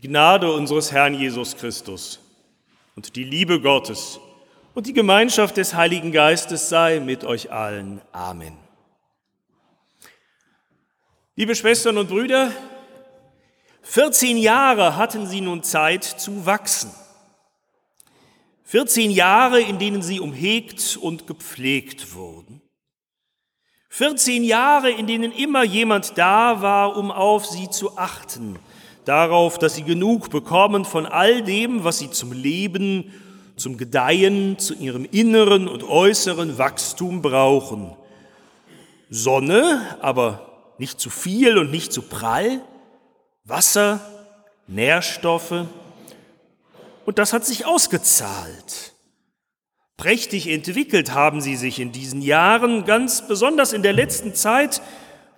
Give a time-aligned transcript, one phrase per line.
[0.00, 2.20] Die Gnade unseres Herrn Jesus Christus
[2.94, 4.20] und die Liebe Gottes
[4.72, 8.00] und die Gemeinschaft des Heiligen Geistes sei mit euch allen.
[8.12, 8.56] Amen.
[11.34, 12.52] Liebe Schwestern und Brüder,
[13.82, 16.92] 14 Jahre hatten sie nun Zeit zu wachsen.
[18.66, 22.62] 14 Jahre, in denen sie umhegt und gepflegt wurden.
[23.88, 28.60] 14 Jahre, in denen immer jemand da war, um auf sie zu achten,
[29.08, 33.12] darauf, dass sie genug bekommen von all dem, was sie zum Leben,
[33.56, 37.96] zum Gedeihen, zu ihrem inneren und äußeren Wachstum brauchen.
[39.10, 42.60] Sonne, aber nicht zu viel und nicht zu prall,
[43.44, 44.00] Wasser,
[44.66, 45.64] Nährstoffe,
[47.06, 48.92] und das hat sich ausgezahlt.
[49.96, 54.82] Prächtig entwickelt haben sie sich in diesen Jahren, ganz besonders in der letzten Zeit,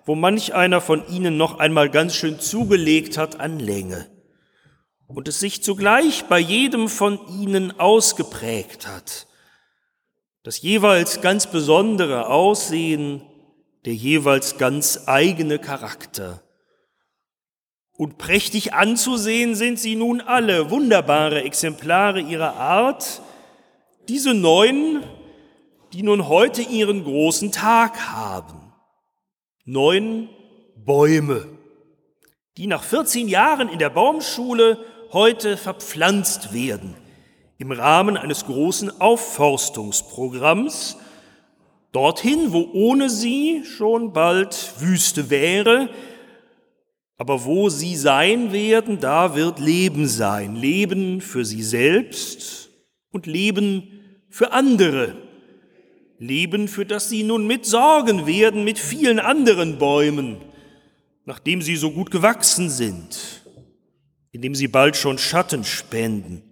[0.05, 4.07] wo manch einer von ihnen noch einmal ganz schön zugelegt hat an Länge
[5.15, 9.27] und es sich zugleich bei jedem von ihnen ausgeprägt hat.
[10.43, 13.23] Das jeweils ganz besondere Aussehen,
[13.85, 16.43] der jeweils ganz eigene Charakter.
[17.97, 23.21] Und prächtig anzusehen sind sie nun alle, wunderbare Exemplare ihrer Art,
[24.09, 25.03] diese neun,
[25.93, 28.60] die nun heute ihren großen Tag haben.
[29.65, 30.29] Neun
[30.75, 31.47] Bäume,
[32.57, 34.79] die nach 14 Jahren in der Baumschule
[35.13, 36.95] heute verpflanzt werden,
[37.59, 40.97] im Rahmen eines großen Aufforstungsprogramms,
[41.93, 45.91] dorthin, wo ohne sie schon bald Wüste wäre,
[47.19, 50.57] aber wo sie sein werden, da wird Leben sein.
[50.57, 52.71] Leben für sie selbst
[53.11, 55.17] und Leben für andere.
[56.21, 60.37] Leben, für das sie nun mitsorgen werden mit vielen anderen Bäumen,
[61.25, 63.43] nachdem sie so gut gewachsen sind,
[64.31, 66.43] indem sie bald schon Schatten spenden,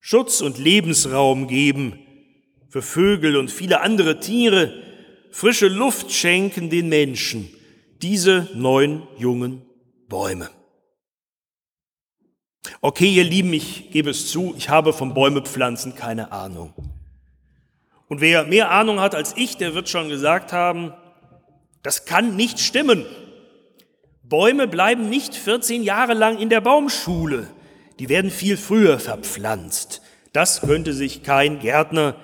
[0.00, 1.98] Schutz und Lebensraum geben
[2.68, 4.74] für Vögel und viele andere Tiere,
[5.30, 7.48] frische Luft schenken den Menschen,
[8.02, 9.62] diese neun jungen
[10.08, 10.50] Bäume.
[12.80, 16.74] Okay, ihr Lieben, ich gebe es zu, ich habe vom Bäumepflanzen keine Ahnung.
[18.14, 20.92] Und wer mehr Ahnung hat als ich, der wird schon gesagt haben,
[21.82, 23.04] das kann nicht stimmen.
[24.22, 27.48] Bäume bleiben nicht 14 Jahre lang in der Baumschule.
[27.98, 30.00] Die werden viel früher verpflanzt.
[30.32, 32.14] Das könnte sich kein Gärtner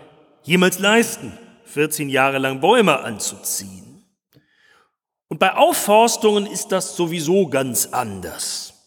[0.45, 4.05] jemals leisten, 14 Jahre lang Bäume anzuziehen.
[5.27, 8.80] Und bei Aufforstungen ist das sowieso ganz anders.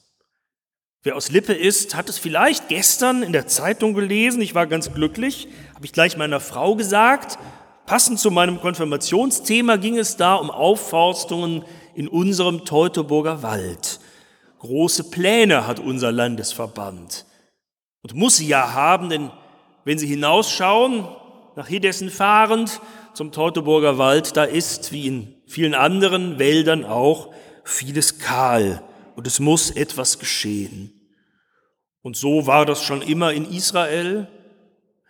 [1.06, 4.41] Wer aus Lippe ist, hat es vielleicht gestern in der Zeitung gelesen.
[4.41, 7.38] Ich war ganz glücklich, habe ich gleich meiner Frau gesagt.
[7.86, 14.00] Passend zu meinem Konfirmationsthema ging es da um Aufforstungen in unserem Teutoburger Wald.
[14.59, 17.25] Große Pläne hat unser Landesverband.
[18.02, 19.30] Und muss sie ja haben, denn
[19.84, 21.06] wenn Sie hinausschauen,
[21.58, 22.80] nach Hidessen fahrend,
[23.13, 27.34] zum Teutoburger Wald, da ist, wie in vielen anderen Wäldern auch,
[27.66, 28.81] vieles kahl
[29.16, 30.91] und es muss etwas geschehen.
[32.01, 34.28] Und so war das schon immer in Israel,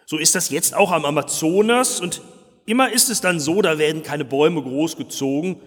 [0.05, 2.21] so ist das jetzt auch am Amazonas und
[2.65, 5.57] immer ist es dann so, da werden keine Bäume großgezogen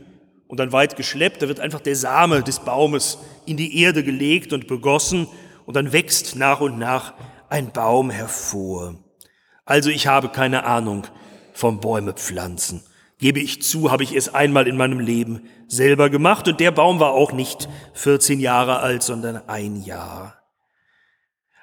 [0.46, 4.52] und dann weit geschleppt, da wird einfach der Same des Baumes in die Erde gelegt
[4.52, 5.26] und begossen
[5.64, 7.14] und dann wächst nach und nach
[7.48, 8.94] ein Baum hervor.
[9.64, 11.06] Also ich habe keine Ahnung,
[11.52, 12.84] vom Bäume pflanzen.
[13.18, 17.00] Gebe ich zu, habe ich es einmal in meinem Leben selber gemacht und der Baum
[17.00, 20.42] war auch nicht 14 Jahre alt, sondern ein Jahr.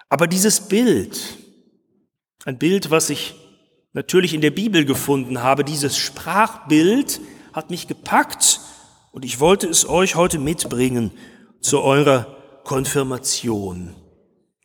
[0.10, 1.38] Aber dieses Bild,
[2.46, 3.36] ein Bild, was ich
[3.94, 7.22] natürlich in der Bibel gefunden habe, dieses Sprachbild
[7.54, 8.60] hat mich gepackt
[9.12, 11.12] und ich wollte es euch heute mitbringen
[11.62, 13.96] zu eurer Konfirmation,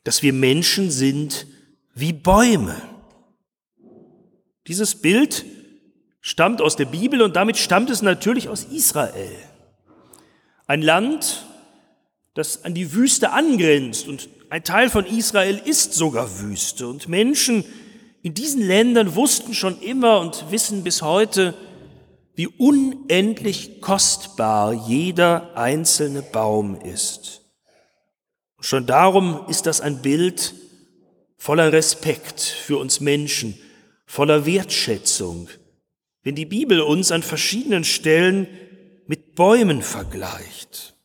[0.03, 1.45] dass wir Menschen sind
[1.93, 2.75] wie Bäume.
[4.67, 5.45] Dieses Bild
[6.21, 9.35] stammt aus der Bibel und damit stammt es natürlich aus Israel.
[10.67, 11.45] Ein Land,
[12.33, 16.87] das an die Wüste angrenzt und ein Teil von Israel ist sogar Wüste.
[16.87, 17.63] Und Menschen
[18.21, 21.53] in diesen Ländern wussten schon immer und wissen bis heute,
[22.35, 27.41] wie unendlich kostbar jeder einzelne Baum ist.
[28.61, 30.53] schon darum ist das ein Bild
[31.37, 33.57] voller Respekt für uns Menschen,
[34.05, 35.49] voller Wertschätzung,
[36.23, 38.47] wenn die Bibel uns an verschiedenen Stellen
[39.07, 40.95] mit Bäumen vergleicht.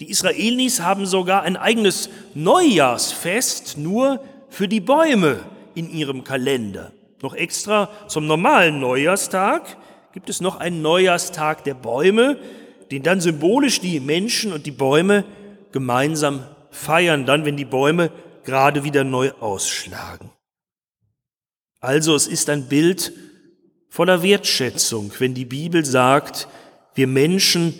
[0.00, 5.40] Die Israelis haben sogar ein eigenes Neujahrsfest nur für die Bäume
[5.74, 6.92] in ihrem Kalender.
[7.22, 9.76] Noch extra zum normalen Neujahrstag
[10.12, 12.38] gibt es noch einen Neujahrstag der Bäume,
[12.90, 15.24] den dann symbolisch die Menschen und die Bäume
[15.72, 18.10] gemeinsam feiern dann, wenn die Bäume
[18.44, 20.30] gerade wieder neu ausschlagen.
[21.80, 23.12] Also es ist ein Bild
[23.94, 26.48] voller Wertschätzung, wenn die Bibel sagt,
[26.96, 27.74] wir Menschen,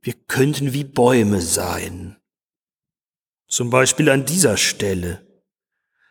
[0.00, 2.16] wir könnten wie Bäume sein.
[3.46, 5.26] Zum Beispiel an dieser Stelle.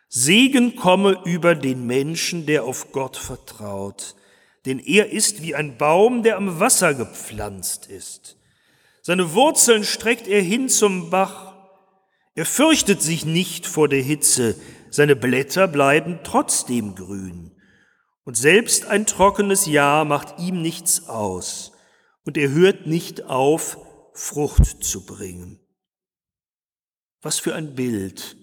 [0.10, 4.14] Segen komme über den Menschen, der auf Gott vertraut,
[4.68, 8.38] denn er ist wie ein Baum, der am Wasser gepflanzt ist.
[9.02, 11.56] Seine Wurzeln streckt er hin zum Bach.
[12.36, 14.56] Er fürchtet sich nicht vor der Hitze,
[14.92, 17.55] seine Blätter bleiben trotzdem grün.
[18.26, 21.72] Und selbst ein trockenes Jahr macht ihm nichts aus,
[22.26, 23.78] und er hört nicht auf,
[24.14, 25.60] Frucht zu bringen.
[27.22, 28.36] Was für ein Bild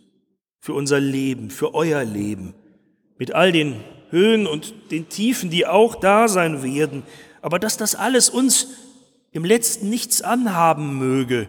[0.62, 2.54] für unser Leben, für euer Leben,
[3.18, 7.02] mit all den Höhen und den Tiefen, die auch da sein werden,
[7.40, 8.68] aber dass das alles uns
[9.32, 11.48] im letzten nichts anhaben möge,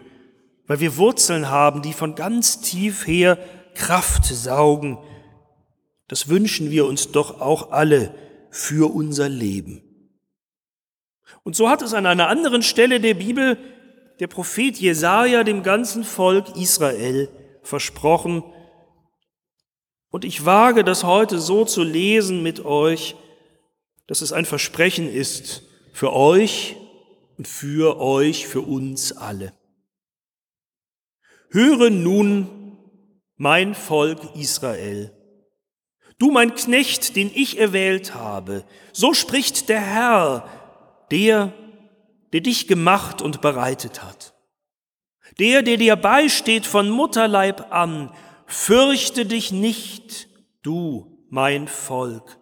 [0.66, 3.38] weil wir Wurzeln haben, die von ganz tief her
[3.74, 4.98] Kraft saugen.
[6.08, 8.12] Das wünschen wir uns doch auch alle
[8.54, 9.82] für unser Leben.
[11.42, 13.58] Und so hat es an einer anderen Stelle der Bibel
[14.20, 17.28] der Prophet Jesaja dem ganzen Volk Israel
[17.62, 18.44] versprochen,
[20.10, 23.16] und ich wage das heute so zu lesen mit euch,
[24.06, 25.62] dass es ein Versprechen ist
[25.92, 26.76] für euch
[27.36, 29.52] und für euch, für uns alle.
[31.50, 32.78] Höre nun,
[33.34, 35.10] mein Volk Israel,
[36.18, 40.48] du mein Knecht, den ich erwählt habe, so spricht der Herr,
[41.10, 41.52] der,
[42.32, 44.34] der dich gemacht und bereitet hat.
[45.38, 48.12] Der, der dir beisteht von Mutterleib an,
[48.46, 50.28] fürchte dich nicht,
[50.62, 52.38] du mein Volk.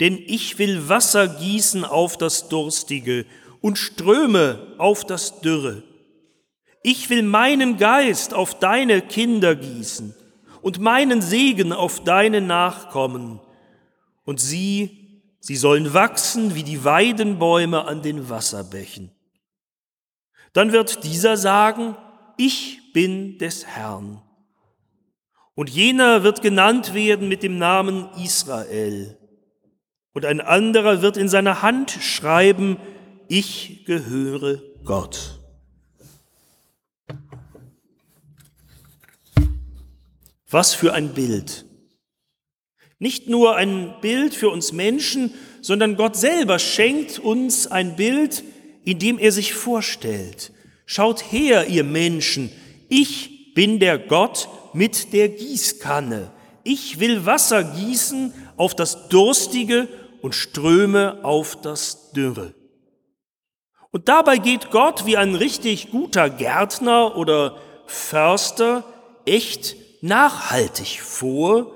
[0.00, 3.26] Denn ich will Wasser gießen auf das Durstige
[3.60, 5.82] und Ströme auf das Dürre.
[6.82, 10.14] Ich will meinen Geist auf deine Kinder gießen
[10.62, 13.40] und meinen Segen auf deine Nachkommen.
[14.24, 19.10] Und sie, sie sollen wachsen wie die Weidenbäume an den Wasserbächen.
[20.52, 21.96] Dann wird dieser sagen,
[22.36, 24.22] ich bin des Herrn
[25.58, 29.18] und jener wird genannt werden mit dem Namen Israel.
[30.12, 32.76] Und ein anderer wird in seiner Hand schreiben,
[33.26, 35.37] ich gehöre Gott.
[40.50, 41.66] Was für ein Bild.
[42.98, 48.42] Nicht nur ein Bild für uns Menschen, sondern Gott selber schenkt uns ein Bild,
[48.84, 50.52] in dem er sich vorstellt.
[50.86, 52.50] Schaut her, ihr Menschen,
[52.88, 56.30] ich bin der Gott, mit der Gießkanne.
[56.64, 59.88] Ich will Wasser gießen auf das Durstige
[60.22, 62.54] und Ströme auf das Dürre.
[63.90, 68.84] Und dabei geht Gott wie ein richtig guter Gärtner oder Förster
[69.24, 71.72] echt nachhaltig vor,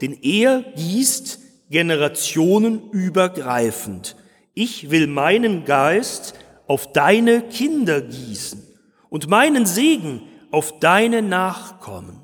[0.00, 1.40] denn er gießt
[1.70, 4.16] generationenübergreifend.
[4.54, 6.34] Ich will meinen Geist
[6.66, 8.62] auf deine Kinder gießen
[9.10, 12.20] und meinen Segen auf deine Nachkommen.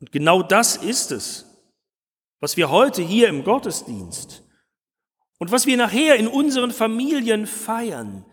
[0.00, 1.46] Und genau das ist es,
[2.40, 4.44] was wir heute hier im Gottesdienst
[5.38, 8.24] und was wir nachher in unseren Familien feiern,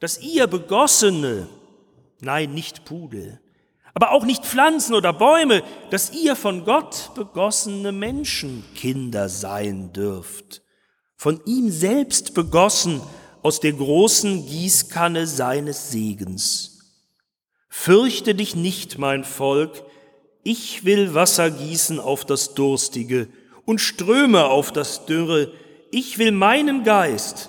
[0.00, 1.48] dass ihr begossene,
[2.20, 3.40] nein, nicht Pudel,
[3.96, 10.60] aber auch nicht Pflanzen oder Bäume, dass ihr von Gott begossene Menschenkinder sein dürft,
[11.16, 13.00] von ihm selbst begossen
[13.40, 16.78] aus der großen Gießkanne seines Segens.
[17.70, 19.82] Fürchte dich nicht, mein Volk,
[20.42, 23.28] ich will Wasser gießen auf das Durstige
[23.64, 25.52] und Ströme auf das Dürre.
[25.90, 27.48] Ich will meinen Geist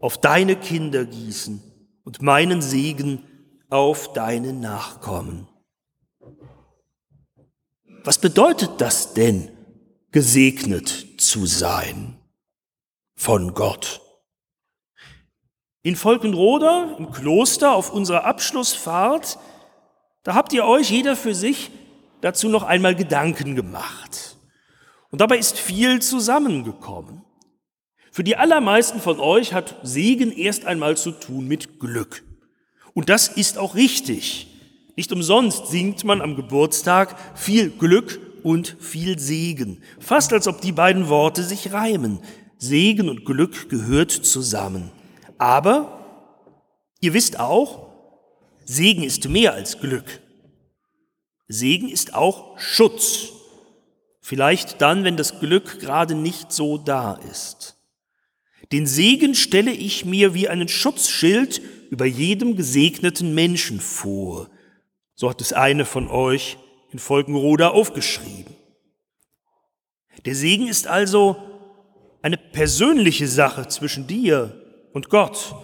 [0.00, 1.62] auf deine Kinder gießen
[2.02, 3.24] und meinen Segen
[3.68, 5.51] auf deine Nachkommen.
[8.04, 9.48] Was bedeutet das denn,
[10.10, 12.18] gesegnet zu sein
[13.14, 14.00] von Gott?
[15.82, 19.38] In Volkenroda, im Kloster, auf unserer Abschlussfahrt,
[20.24, 21.70] da habt ihr euch jeder für sich
[22.20, 24.36] dazu noch einmal Gedanken gemacht.
[25.10, 27.24] Und dabei ist viel zusammengekommen.
[28.10, 32.24] Für die allermeisten von euch hat Segen erst einmal zu tun mit Glück.
[32.94, 34.51] Und das ist auch richtig.
[34.96, 39.82] Nicht umsonst singt man am Geburtstag viel Glück und viel Segen.
[39.98, 42.20] Fast als ob die beiden Worte sich reimen.
[42.58, 44.90] Segen und Glück gehört zusammen.
[45.38, 46.30] Aber
[47.00, 47.90] ihr wisst auch,
[48.64, 50.20] Segen ist mehr als Glück.
[51.48, 53.30] Segen ist auch Schutz.
[54.20, 57.76] Vielleicht dann, wenn das Glück gerade nicht so da ist.
[58.70, 64.48] Den Segen stelle ich mir wie einen Schutzschild über jedem gesegneten Menschen vor.
[65.22, 66.58] So hat es eine von euch
[66.90, 68.56] in Volkenroda aufgeschrieben.
[70.24, 71.36] Der Segen ist also
[72.22, 74.60] eine persönliche Sache zwischen dir
[74.92, 75.54] und Gott.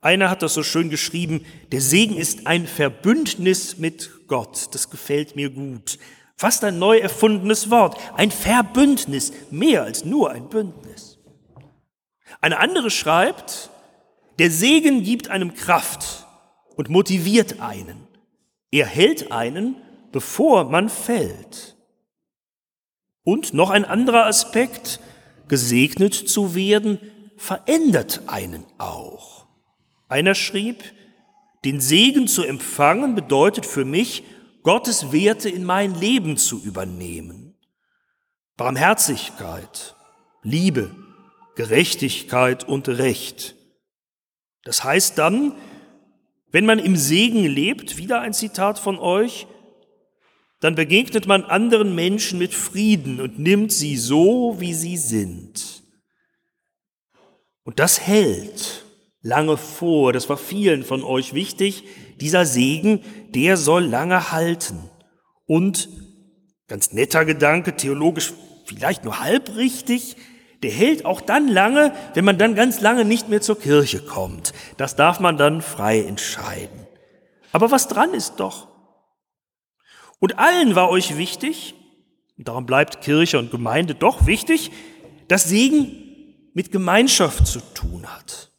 [0.00, 4.74] Einer hat das so schön geschrieben, der Segen ist ein Verbündnis mit Gott.
[4.74, 5.98] Das gefällt mir gut.
[6.38, 8.00] Fast ein neu erfundenes Wort.
[8.14, 11.18] Ein Verbündnis, mehr als nur ein Bündnis.
[12.40, 13.68] Eine andere schreibt,
[14.38, 16.26] der Segen gibt einem Kraft
[16.74, 18.08] und motiviert einen.
[18.72, 19.76] Er hält einen,
[20.10, 21.76] bevor man fällt.
[23.22, 24.98] Und noch ein anderer Aspekt,
[25.46, 26.98] gesegnet zu werden,
[27.36, 29.46] verändert einen auch.
[30.08, 30.82] Einer schrieb,
[31.64, 34.24] den Segen zu empfangen bedeutet für mich,
[34.62, 37.54] Gottes Werte in mein Leben zu übernehmen.
[38.56, 39.96] Barmherzigkeit,
[40.42, 40.94] Liebe,
[41.56, 43.54] Gerechtigkeit und Recht.
[44.64, 45.54] Das heißt dann,
[46.52, 49.46] wenn man im Segen lebt, wieder ein Zitat von euch,
[50.60, 55.82] dann begegnet man anderen Menschen mit Frieden und nimmt sie so, wie sie sind.
[57.64, 58.84] Und das hält
[59.22, 61.84] lange vor, das war vielen von euch wichtig,
[62.20, 64.90] dieser Segen, der soll lange halten.
[65.46, 65.88] Und,
[66.68, 68.32] ganz netter Gedanke, theologisch
[68.66, 70.16] vielleicht nur halb richtig,
[70.62, 74.52] der hält auch dann lange, wenn man dann ganz lange nicht mehr zur Kirche kommt.
[74.76, 76.86] Das darf man dann frei entscheiden.
[77.50, 78.68] Aber was dran ist doch.
[80.20, 81.74] Und allen war euch wichtig,
[82.38, 84.70] und darum bleibt Kirche und Gemeinde doch wichtig,
[85.28, 85.96] dass Segen
[86.54, 88.50] mit Gemeinschaft zu tun hat.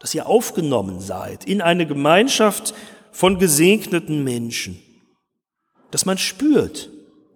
[0.00, 2.74] Dass ihr aufgenommen seid in eine Gemeinschaft
[3.12, 4.82] von gesegneten Menschen.
[5.90, 6.90] Dass man spürt,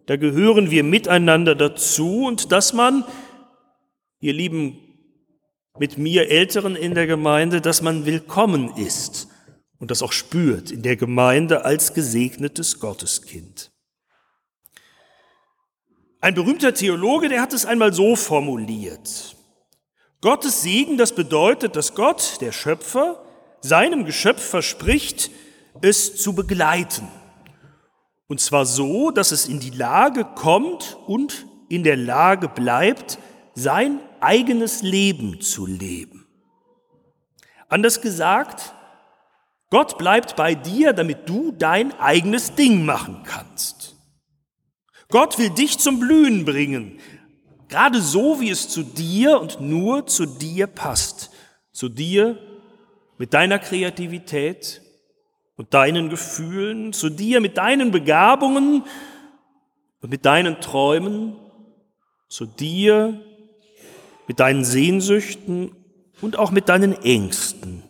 [0.07, 3.05] da gehören wir miteinander dazu und dass man,
[4.21, 4.79] ihr lieben
[5.79, 9.29] mit mir Älteren in der Gemeinde, dass man willkommen ist
[9.79, 13.71] und das auch spürt in der Gemeinde als gesegnetes Gotteskind.
[16.21, 19.37] Ein berühmter Theologe, der hat es einmal so formuliert.
[20.21, 23.25] Gottes Segen, das bedeutet, dass Gott, der Schöpfer,
[23.61, 25.31] seinem Geschöpf verspricht,
[25.81, 27.07] es zu begleiten.
[28.27, 33.19] Und zwar so, dass es in die Lage kommt und in der Lage bleibt,
[33.55, 36.27] sein eigenes Leben zu leben.
[37.69, 38.75] Anders gesagt,
[39.71, 43.97] Gott bleibt bei dir, damit du dein eigenes Ding machen kannst.
[45.11, 46.99] Gott will dich zum Blühen bringen,
[47.69, 51.31] gerade so, wie es zu dir und nur zu dir passt.
[51.73, 52.39] Zu dir
[53.19, 54.83] mit deiner Kreativität
[55.57, 58.85] und deinen Gefühlen, zu dir mit deinen Begabungen
[60.01, 61.37] und mit deinen Träumen,
[62.29, 63.21] zu dir
[64.29, 65.73] mit deinen Sehnsüchten
[66.21, 67.83] und auch mit deinen Ängsten.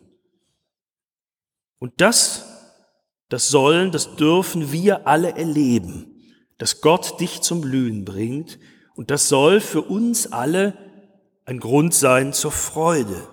[1.78, 2.47] Und das,
[3.28, 6.07] das sollen, das dürfen wir alle erleben,
[6.57, 8.59] dass Gott dich zum Blühen bringt.
[8.95, 10.76] Und das soll für uns alle
[11.45, 13.28] ein Grund sein zur Freude.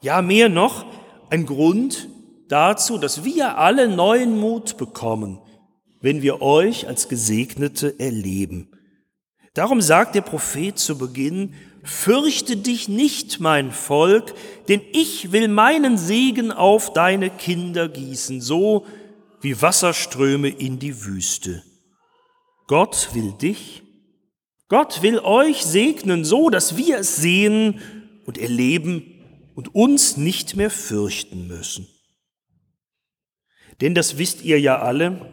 [0.00, 0.86] Ja, mehr noch,
[1.30, 2.08] ein Grund
[2.48, 5.40] dazu, dass wir alle neuen Mut bekommen,
[6.00, 8.67] wenn wir euch als Gesegnete erleben.
[9.58, 14.32] Darum sagt der Prophet zu Beginn, Fürchte dich nicht, mein Volk,
[14.68, 18.86] denn ich will meinen Segen auf deine Kinder gießen, so
[19.40, 21.64] wie Wasserströme in die Wüste.
[22.68, 23.82] Gott will dich,
[24.68, 27.80] Gott will euch segnen, so dass wir es sehen
[28.26, 29.02] und erleben
[29.56, 31.88] und uns nicht mehr fürchten müssen.
[33.80, 35.32] Denn das wisst ihr ja alle,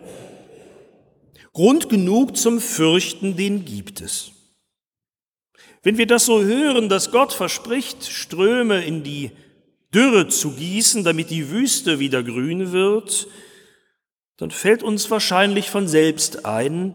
[1.56, 4.32] Grund genug zum Fürchten, den gibt es.
[5.84, 9.32] Wenn wir das so hören, dass Gott verspricht, Ströme in die
[9.94, 13.28] Dürre zu gießen, damit die Wüste wieder grün wird,
[14.36, 16.94] dann fällt uns wahrscheinlich von selbst ein,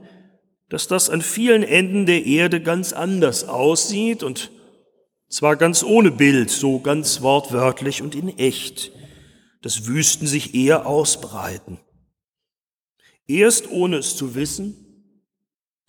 [0.69, 4.51] dass das an vielen Enden der Erde ganz anders aussieht und
[5.31, 8.93] zwar ganz ohne Bild, so ganz wortwörtlich und in echt,
[9.63, 11.79] dass Wüsten sich eher ausbreiten.
[13.31, 14.75] Erst ohne es zu wissen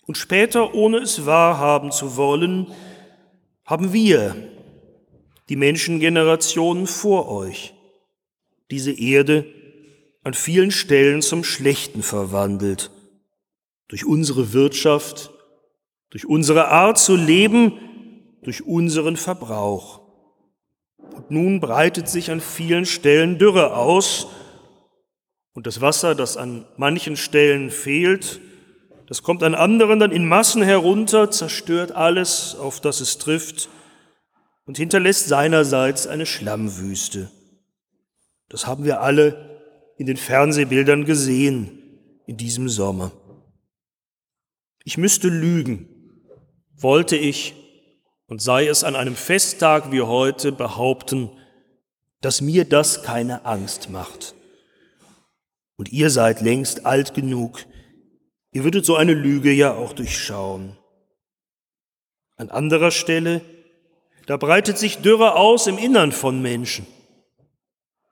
[0.06, 2.68] und später ohne es wahrhaben zu wollen,
[3.64, 4.36] haben wir,
[5.48, 7.74] die Menschengenerationen vor euch,
[8.70, 9.44] diese Erde
[10.22, 12.92] an vielen Stellen zum Schlechten verwandelt.
[13.88, 15.32] Durch unsere Wirtschaft,
[16.10, 17.72] durch unsere Art zu leben,
[18.42, 20.00] durch unseren Verbrauch.
[20.96, 24.28] Und nun breitet sich an vielen Stellen Dürre aus
[25.54, 28.40] und das Wasser, das an manchen Stellen fehlt,
[29.06, 33.68] das kommt an anderen dann in Massen herunter, zerstört alles, auf das es trifft,
[34.64, 37.30] und hinterlässt seinerseits eine Schlammwüste.
[38.48, 39.60] Das haben wir alle
[39.98, 41.82] in den Fernsehbildern gesehen
[42.26, 43.12] in diesem Sommer.
[44.84, 45.88] Ich müsste lügen,
[46.74, 47.54] wollte ich,
[48.26, 51.30] und sei es an einem Festtag wie heute, behaupten,
[52.20, 54.34] dass mir das keine Angst macht.
[55.82, 57.66] Und ihr seid längst alt genug,
[58.52, 60.76] ihr würdet so eine Lüge ja auch durchschauen.
[62.36, 63.40] An anderer Stelle,
[64.26, 66.86] da breitet sich Dürre aus im Innern von Menschen,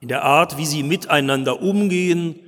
[0.01, 2.41] in der Art, wie sie miteinander umgehen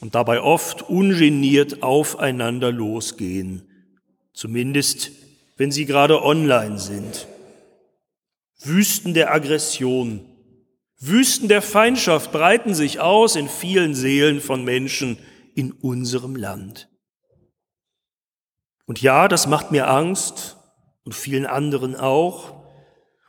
[0.00, 3.66] und dabei oft ungeniert aufeinander losgehen,
[4.34, 5.10] zumindest
[5.56, 7.28] wenn sie gerade online sind.
[8.58, 10.20] Wüsten der Aggression,
[11.06, 15.18] Wüsten der Feindschaft breiten sich aus in vielen Seelen von Menschen
[15.54, 16.88] in unserem Land.
[18.86, 20.56] Und ja, das macht mir Angst
[21.04, 22.64] und vielen anderen auch.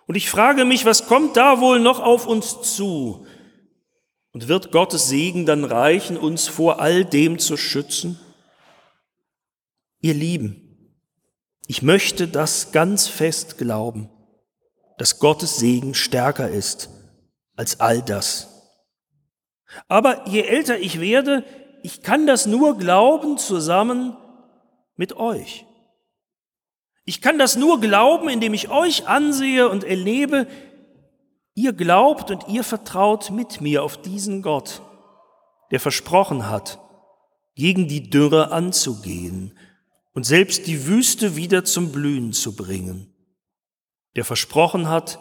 [0.08, 3.26] Und ich frage mich, was kommt da wohl noch auf uns zu?
[4.32, 8.20] Und wird Gottes Segen dann reichen, uns vor all dem zu schützen?
[10.02, 10.94] Ihr Lieben,
[11.68, 14.10] ich möchte das ganz fest glauben,
[14.98, 16.95] dass Gottes Segen stärker ist
[17.56, 18.52] als all das.
[19.88, 21.44] Aber je älter ich werde,
[21.84, 24.16] ich kann das nur glauben zusammen
[24.96, 25.66] mit euch.
[27.06, 30.48] Ich kann das nur glauben, indem ich euch ansehe und erlebe,
[31.54, 34.82] ihr glaubt und ihr vertraut mit mir auf diesen Gott,
[35.72, 36.80] der versprochen hat,
[37.54, 39.58] gegen die Dürre anzugehen
[40.14, 43.14] und selbst die Wüste wieder zum Blühen zu bringen,
[44.16, 45.20] der versprochen hat,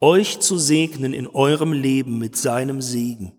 [0.00, 3.38] euch zu segnen in eurem Leben mit seinem Segen.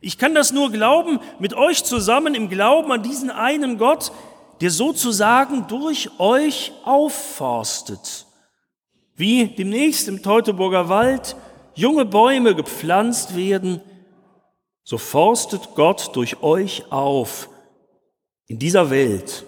[0.00, 4.12] Ich kann das nur glauben, mit euch zusammen im Glauben an diesen einen Gott,
[4.60, 8.26] der sozusagen durch euch aufforstet,
[9.14, 11.36] wie demnächst im Teutoburger Wald
[11.74, 13.80] junge Bäume gepflanzt werden,
[14.82, 17.48] so forstet Gott durch euch auf,
[18.46, 19.44] in dieser Welt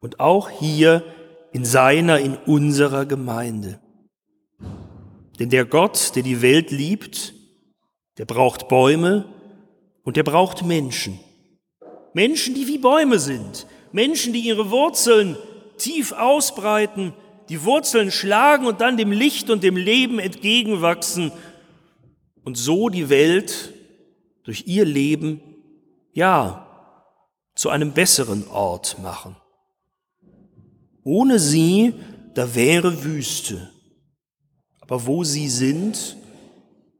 [0.00, 1.04] und auch hier
[1.52, 3.80] in seiner, in unserer Gemeinde.
[5.38, 7.34] Denn der Gott, der die Welt liebt,
[8.18, 9.26] der braucht Bäume
[10.04, 11.18] und der braucht Menschen.
[12.12, 13.66] Menschen, die wie Bäume sind.
[13.92, 15.36] Menschen, die ihre Wurzeln
[15.76, 17.12] tief ausbreiten,
[17.48, 21.32] die Wurzeln schlagen und dann dem Licht und dem Leben entgegenwachsen
[22.44, 23.72] und so die Welt
[24.44, 25.40] durch ihr Leben,
[26.12, 26.60] ja,
[27.54, 29.36] zu einem besseren Ort machen.
[31.02, 31.94] Ohne sie,
[32.34, 33.70] da wäre Wüste.
[34.84, 36.16] Aber wo sie sind,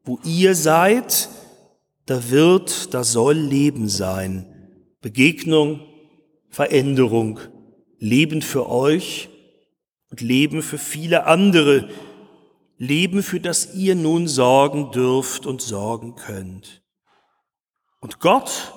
[0.04, 1.28] wo ihr seid,
[2.06, 4.46] da wird, da soll Leben sein.
[5.00, 5.80] Begegnung,
[6.48, 7.38] Veränderung,
[7.98, 9.28] Leben für euch
[10.10, 11.88] und Leben für viele andere.
[12.78, 16.82] Leben, für das ihr nun sorgen dürft und sorgen könnt.
[18.00, 18.72] Und Gott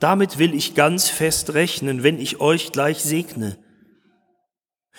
[0.00, 3.58] damit will ich ganz fest rechnen, wenn ich euch gleich segne.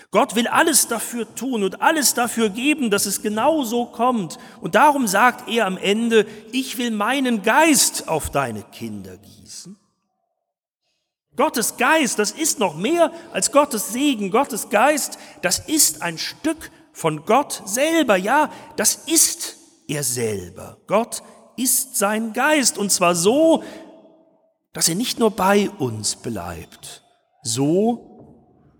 [0.09, 4.39] Gott will alles dafür tun und alles dafür geben, dass es genau so kommt.
[4.59, 9.77] Und darum sagt er am Ende, ich will meinen Geist auf deine Kinder gießen.
[11.35, 14.31] Gottes Geist, das ist noch mehr als Gottes Segen.
[14.31, 18.17] Gottes Geist, das ist ein Stück von Gott selber.
[18.17, 20.77] Ja, das ist er selber.
[20.87, 21.23] Gott
[21.55, 22.77] ist sein Geist.
[22.77, 23.63] Und zwar so,
[24.73, 27.03] dass er nicht nur bei uns bleibt,
[27.43, 28.10] so,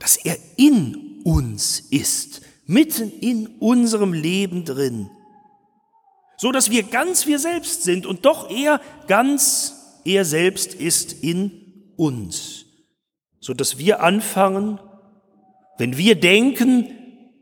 [0.02, 5.12] dass er in uns ist, mitten in unserem Leben drin,
[6.38, 11.92] so dass wir ganz wir selbst sind und doch er ganz er selbst ist in
[11.98, 12.66] uns,
[13.40, 14.80] so dass wir anfangen,
[15.78, 16.88] wenn wir denken,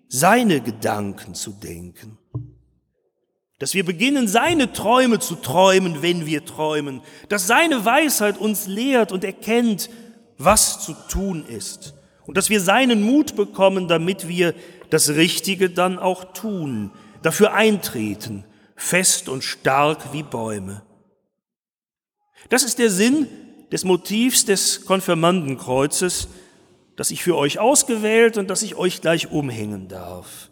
[0.09, 2.17] seine Gedanken zu denken.
[3.59, 9.11] Dass wir beginnen, seine Träume zu träumen, wenn wir träumen, dass seine Weisheit uns lehrt
[9.13, 9.89] und erkennt,
[10.37, 11.93] was zu tun ist
[12.29, 14.53] und dass wir seinen Mut bekommen, damit wir
[14.91, 16.91] das Richtige dann auch tun,
[17.23, 18.43] dafür eintreten,
[18.75, 20.83] fest und stark wie Bäume.
[22.49, 23.27] Das ist der Sinn
[23.71, 26.27] des Motivs des Konfirmandenkreuzes,
[26.95, 30.51] das ich für euch ausgewählt und das ich euch gleich umhängen darf.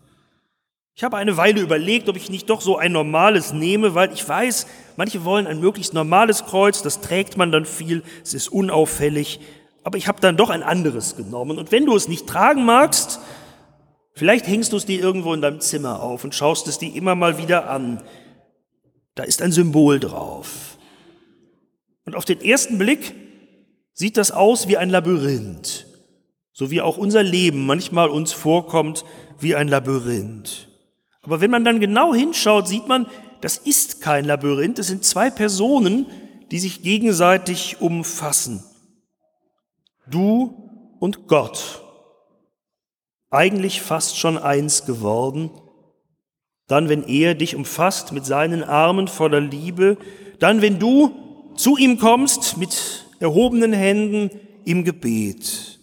[0.95, 4.27] Ich habe eine Weile überlegt, ob ich nicht doch so ein normales nehme, weil ich
[4.27, 9.39] weiß, manche wollen ein möglichst normales Kreuz, das trägt man dann viel, es ist unauffällig,
[9.87, 11.57] aber ich habe dann doch ein anderes genommen.
[11.57, 13.21] Und wenn du es nicht tragen magst,
[14.11, 17.15] vielleicht hängst du es dir irgendwo in deinem Zimmer auf und schaust es dir immer
[17.15, 18.03] mal wieder an.
[19.15, 20.77] Da ist ein Symbol drauf.
[22.03, 23.13] Und auf den ersten Blick
[23.93, 25.87] sieht das aus wie ein Labyrinth,
[26.51, 29.05] so wie auch unser Leben manchmal uns vorkommt
[29.39, 30.67] wie ein Labyrinth.
[31.21, 33.07] Aber wenn man dann genau hinschaut, sieht man,
[33.39, 36.07] das ist kein Labyrinth, es sind zwei Personen,
[36.51, 38.65] die sich gegenseitig umfassen.
[40.09, 41.83] Du und Gott.
[43.29, 45.51] Eigentlich fast schon eins geworden.
[46.67, 49.97] Dann, wenn er dich umfasst mit seinen Armen voller Liebe.
[50.39, 54.29] Dann, wenn du zu ihm kommst mit erhobenen Händen
[54.65, 55.79] im Gebet.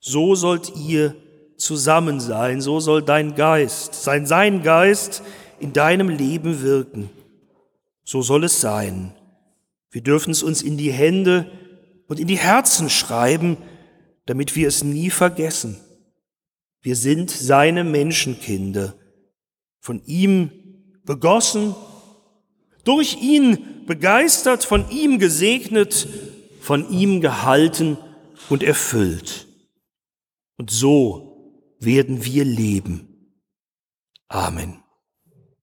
[0.00, 1.14] So sollt ihr
[1.56, 5.22] zusammen sein, so soll dein Geist, sein sein Geist
[5.60, 7.08] in deinem Leben wirken.
[8.04, 9.14] So soll es sein.
[9.92, 11.50] Wir dürfen es uns in die Hände
[12.12, 13.56] und in die Herzen schreiben,
[14.26, 15.80] damit wir es nie vergessen.
[16.82, 18.94] Wir sind seine Menschenkinder,
[19.80, 20.50] von ihm
[21.06, 21.74] begossen,
[22.84, 26.06] durch ihn begeistert, von ihm gesegnet,
[26.60, 27.96] von ihm gehalten
[28.50, 29.46] und erfüllt.
[30.58, 33.32] Und so werden wir leben.
[34.28, 34.81] Amen.